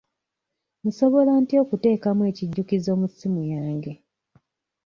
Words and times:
Nsobola 0.87 1.31
ntya 1.41 1.57
okuteekamu 1.63 2.21
ekijjukizo 2.31 2.91
mu 2.99 3.07
ssimu 3.11 3.41
yange? 3.53 3.93